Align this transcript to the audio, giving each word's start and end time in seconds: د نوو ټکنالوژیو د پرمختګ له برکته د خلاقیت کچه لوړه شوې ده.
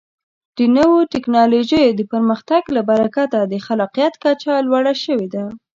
د 0.57 0.59
نوو 0.77 0.97
ټکنالوژیو 1.13 1.95
د 1.99 2.01
پرمختګ 2.11 2.61
له 2.75 2.81
برکته 2.89 3.39
د 3.43 3.53
خلاقیت 3.65 4.13
کچه 4.23 4.53
لوړه 4.67 4.93
شوې 5.03 5.27
ده. 5.33 5.45